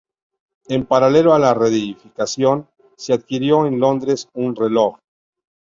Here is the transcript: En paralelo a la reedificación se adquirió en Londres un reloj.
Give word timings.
En 0.67 0.87
paralelo 0.87 1.31
a 1.31 1.37
la 1.37 1.53
reedificación 1.53 2.67
se 2.97 3.13
adquirió 3.13 3.67
en 3.67 3.79
Londres 3.79 4.27
un 4.33 4.55
reloj. 4.55 4.97